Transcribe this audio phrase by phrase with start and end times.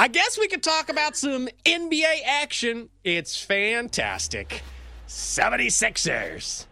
[0.00, 2.88] I guess we could talk about some NBA action.
[3.02, 4.62] It's fantastic.
[5.08, 6.66] 76ers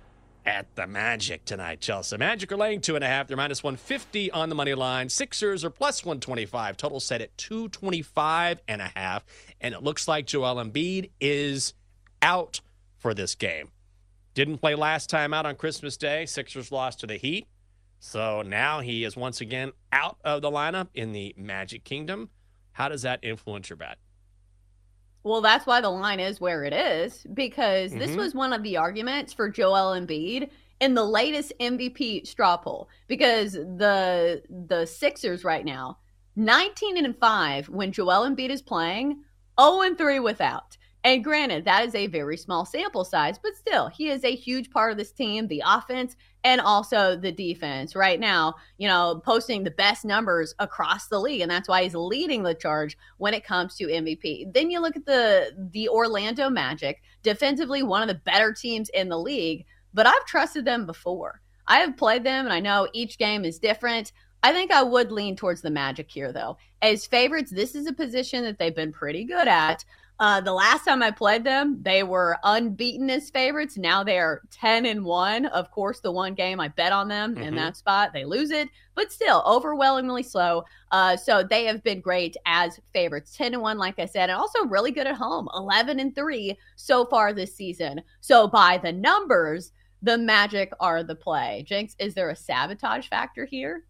[0.45, 2.21] at the Magic tonight, Chelsa.
[2.21, 3.27] Magic are laying two and a half.
[3.27, 5.09] They're minus 150 on the money line.
[5.09, 6.77] Sixers are plus 125.
[6.77, 9.25] Total set at 225 and a half.
[9.61, 11.74] And it looks like Joel Embiid is
[12.22, 12.61] out
[12.96, 13.72] for this game.
[14.34, 16.27] Didn't play last time out on Christmas Day.
[16.27, 17.48] Sixers lost to the Heat.
[17.98, 22.30] So now he is once again out of the lineup in the Magic Kingdom.
[22.77, 23.96] How does that influence your bet?
[25.25, 28.00] Well, that's why the line is where it is because mm-hmm.
[28.00, 32.91] this was one of the arguments for Joel Embiid in the latest MVP straw poll
[33.08, 35.97] because the the Sixers right now
[36.36, 39.22] 19 and 5 when Joel Embiid is playing,
[39.58, 40.77] 0 and 3 without.
[41.06, 44.73] And granted, that is a very small sample size, but still, he is a huge
[44.73, 47.95] part of this team, the offense and also the defense.
[47.95, 51.95] Right now, you know, posting the best numbers across the league, and that's why he's
[51.95, 54.53] leading the charge when it comes to MVP.
[54.53, 59.09] Then you look at the the Orlando Magic, defensively one of the better teams in
[59.09, 61.41] the league, but I've trusted them before.
[61.69, 64.11] I have played them and I know each game is different.
[64.43, 66.57] I think I would lean towards the Magic here, though.
[66.83, 69.85] As favorites, this is a position that they've been pretty good at.
[70.19, 73.77] Uh, the last time I played them, they were unbeaten as favorites.
[73.77, 75.47] Now they are 10 and 1.
[75.47, 77.42] Of course, the one game I bet on them mm-hmm.
[77.42, 80.64] in that spot, they lose it, but still overwhelmingly slow.
[80.91, 83.36] Uh, so they have been great as favorites.
[83.36, 85.48] 10 and 1, like I said, and also really good at home.
[85.55, 88.01] 11 and 3 so far this season.
[88.20, 91.64] So by the numbers, the Magic are the play.
[91.67, 93.84] Jenks, is there a sabotage factor here?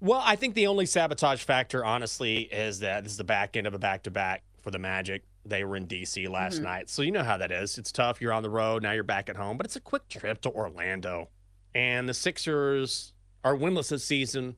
[0.00, 3.66] Well, I think the only sabotage factor, honestly, is that this is the back end
[3.66, 5.22] of a back to back for the Magic.
[5.44, 6.64] They were in DC last mm-hmm.
[6.64, 6.90] night.
[6.90, 7.76] So you know how that is.
[7.76, 8.20] It's tough.
[8.20, 8.82] You're on the road.
[8.82, 11.28] Now you're back at home, but it's a quick trip to Orlando.
[11.74, 13.12] And the Sixers
[13.44, 14.56] are winless this season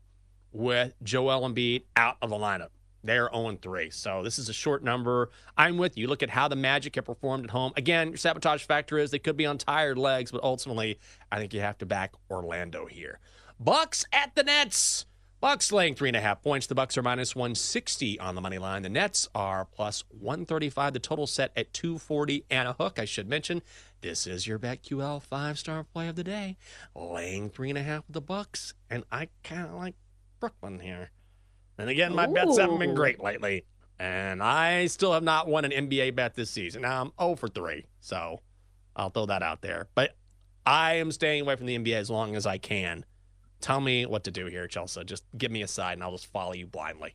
[0.53, 2.69] with Joel Embiid out of the lineup.
[3.05, 3.91] They're 0 3.
[3.91, 5.31] So this is a short number.
[5.57, 6.07] I'm with you.
[6.07, 7.73] Look at how the Magic have performed at home.
[7.77, 11.01] Again, your sabotage factor is they could be on tired legs, but ultimately,
[11.31, 13.19] I think you have to back Orlando here.
[13.59, 15.07] Bucks at the Nets.
[15.43, 16.69] Bucks laying three and a half points.
[16.69, 18.83] The Bucks are minus 160 on the money line.
[18.83, 20.93] The Nets are plus 135.
[20.93, 23.01] The total set at 240 and a hook.
[23.01, 23.61] I should mention
[24.03, 26.59] this is your BetQL five star play of the day.
[26.95, 29.97] Laying three and a half with the Bucks, and I kind of like
[30.39, 31.11] Brooklyn here.
[31.77, 32.35] And again, my Ooh.
[32.35, 33.65] bets haven't been great lately,
[33.99, 36.83] and I still have not won an NBA bet this season.
[36.83, 38.39] Now I'm 0 for three, so
[38.95, 39.89] I'll throw that out there.
[39.97, 40.15] But
[40.65, 43.05] I am staying away from the NBA as long as I can
[43.63, 45.07] Tell me what to do here, Chelsa.
[45.07, 47.15] Just give me a side and I'll just follow you blindly.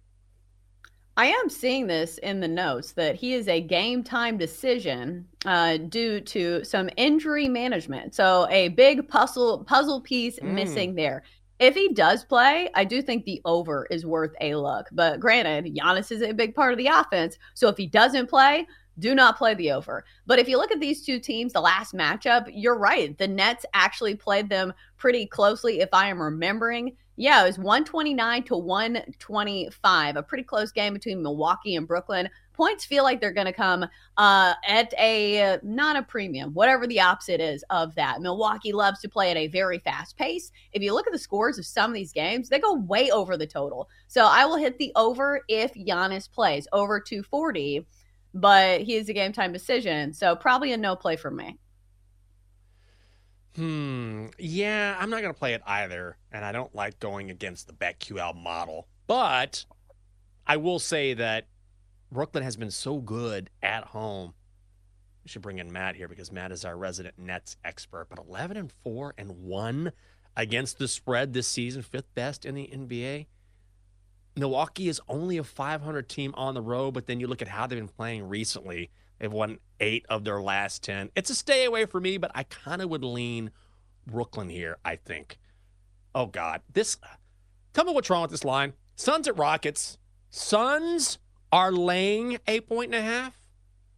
[1.17, 5.77] I am seeing this in the notes that he is a game time decision uh,
[5.77, 8.15] due to some injury management.
[8.15, 10.53] So a big puzzle puzzle piece mm.
[10.53, 11.23] missing there.
[11.59, 14.87] If he does play, I do think the over is worth a look.
[14.91, 17.39] But granted, Giannis is a big part of the offense.
[17.55, 18.67] So if he doesn't play,
[18.99, 20.05] do not play the over.
[20.25, 23.17] But if you look at these two teams, the last matchup, you're right.
[23.17, 26.95] The Nets actually played them pretty closely, if I am remembering.
[27.19, 32.29] Yeah, it was 129 to 125, a pretty close game between Milwaukee and Brooklyn.
[32.53, 33.87] Points feel like they're going to come
[34.17, 38.21] uh, at a not a premium, whatever the opposite is of that.
[38.21, 40.51] Milwaukee loves to play at a very fast pace.
[40.73, 43.35] If you look at the scores of some of these games, they go way over
[43.35, 43.89] the total.
[44.07, 47.85] So I will hit the over if Giannis plays over 240
[48.39, 50.13] but he is a game time decision.
[50.13, 51.57] So probably a no play for me.
[53.55, 54.27] Hmm.
[54.37, 56.17] Yeah, I'm not going to play it either.
[56.31, 58.87] And I don't like going against the BetQL model.
[59.07, 59.65] But
[60.45, 61.47] I will say that
[62.11, 64.33] Brooklyn has been so good at home.
[65.23, 68.07] We should bring in Matt here because Matt is our resident Nets expert.
[68.09, 69.91] But 11 and 4 and 1
[70.35, 73.25] against the spread this season, fifth best in the NBA.
[74.37, 77.65] Milwaukee is only a 500 team on the road, but then you look at how
[77.65, 78.91] they've been playing recently.
[79.17, 81.09] They've won eight of their last 10.
[81.15, 83.49] It's a stay away for me, but I kind of would lean
[84.05, 85.39] Brooklyn here, I think.
[86.13, 86.61] Oh, God.
[86.71, 86.97] This,
[87.73, 88.73] tell me what's wrong with this line.
[88.95, 89.97] Suns at Rockets.
[90.29, 91.17] Suns
[91.51, 93.39] are laying a point and a half.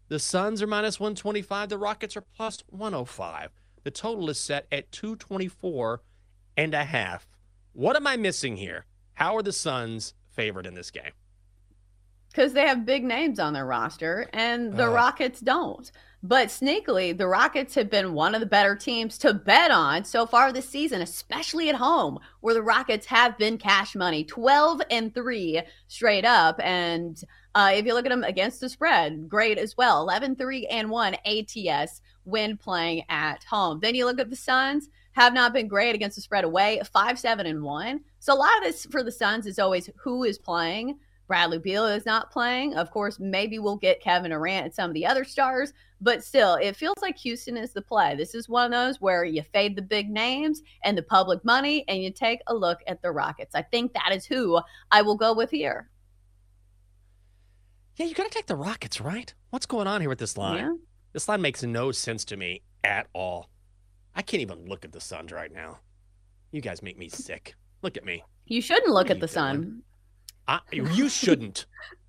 [0.08, 1.68] The Suns are minus 125.
[1.68, 3.52] The Rockets are plus 105.
[3.84, 6.02] The total is set at 224
[6.56, 7.28] and a half.
[7.74, 8.86] What am I missing here?
[9.14, 11.12] How are the Suns favored in this game?
[12.30, 14.92] Because they have big names on their roster and the uh.
[14.92, 15.92] Rockets don't.
[16.22, 20.26] But sneakily, the Rockets have been one of the better teams to bet on so
[20.26, 25.14] far this season, especially at home, where the Rockets have been cash money 12 and
[25.14, 26.60] 3 straight up.
[26.62, 27.22] And
[27.56, 30.90] uh, if you look at them against the spread, great as well 11 3 and
[30.90, 33.80] 1 ATS when playing at home.
[33.82, 34.90] Then you look at the Suns,
[35.20, 38.02] have not been great against the spread away, 5 7 and 1.
[38.20, 40.98] So a lot of this for the Suns is always who is playing.
[41.28, 42.76] Bradley Beal is not playing.
[42.76, 46.56] Of course, maybe we'll get Kevin Durant and some of the other stars, but still,
[46.56, 48.16] it feels like Houston is the play.
[48.16, 51.84] This is one of those where you fade the big names and the public money
[51.90, 53.56] and you take a look at the Rockets.
[53.56, 55.90] I think that is who I will go with here.
[57.98, 59.34] Yeah, you got to take the Rockets, right?
[59.50, 60.60] What's going on here with this line?
[60.60, 60.74] Yeah.
[61.12, 63.50] This line makes no sense to me at all.
[64.16, 65.80] I can't even look at the Suns right now.
[66.52, 67.56] You guys make me sick.
[67.82, 68.24] Look at me.
[68.46, 69.34] You shouldn't look at the doing?
[69.34, 69.82] sun.
[70.48, 71.66] I, you shouldn't.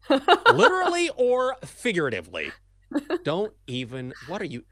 [0.08, 2.52] Literally or figuratively.
[3.22, 4.14] Don't even.
[4.26, 4.64] What are you?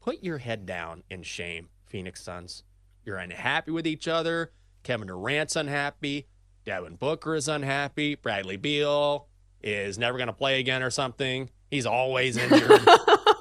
[0.00, 2.64] Put your head down in shame, Phoenix Suns.
[3.04, 4.52] You're unhappy with each other.
[4.82, 6.26] Kevin Durant's unhappy.
[6.64, 8.14] Devin Booker is unhappy.
[8.14, 9.28] Bradley Beal
[9.62, 11.50] is never going to play again or something.
[11.70, 12.80] He's always injured.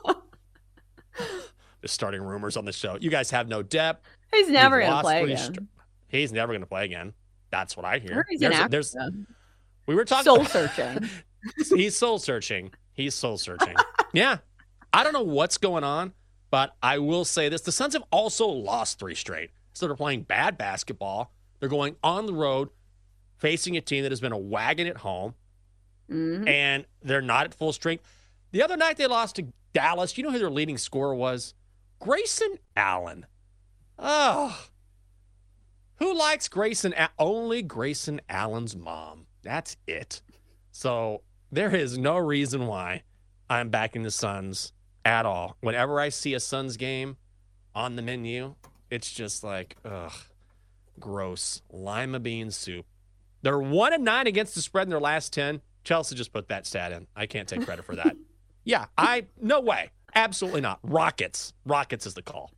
[1.90, 2.98] Starting rumors on the show.
[3.00, 4.06] You guys have no depth.
[4.34, 5.38] He's never going to play again.
[5.38, 5.68] St-
[6.08, 7.14] he's never going to play again.
[7.52, 8.26] That's what I hear.
[8.38, 8.96] There's, there's,
[9.88, 11.10] we were talking soul searching.
[11.76, 12.72] he's soul searching.
[12.94, 13.76] He's soul searching.
[14.14, 14.38] yeah.
[14.94, 16.14] I don't know what's going on,
[16.52, 17.62] but I will say this.
[17.62, 19.52] The Suns have also lost three straight.
[19.74, 21.32] So they're playing bad basketball.
[21.60, 22.70] They're going on the road,
[23.38, 25.36] facing a team that has been a wagon at home,
[26.10, 26.48] mm-hmm.
[26.48, 28.04] and they're not at full strength.
[28.52, 30.18] The other night they lost to Dallas.
[30.18, 31.54] You know who their leading scorer was?
[32.00, 33.26] Grayson Allen.
[33.98, 34.68] Oh.
[35.98, 36.94] Who likes Grayson?
[37.18, 39.28] Only Grayson Allen's mom.
[39.44, 40.22] That's it.
[40.72, 43.04] So there is no reason why
[43.50, 44.72] I'm backing the Suns
[45.04, 45.58] at all.
[45.60, 47.18] Whenever I see a Suns game
[47.76, 48.56] on the menu,
[48.90, 50.14] it's just like, ugh,
[51.00, 51.62] gross.
[51.70, 52.86] Lima bean soup.
[53.42, 55.62] They're one and nine against the spread in their last 10.
[55.86, 57.08] Chelsa just put that stat in.
[57.16, 58.16] I can't take credit for that.
[58.64, 59.92] yeah, I, no way.
[60.16, 60.80] Absolutely not.
[60.84, 61.54] Rockets.
[61.66, 62.52] Rockets is the call.